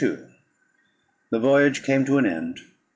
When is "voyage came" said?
1.39-2.05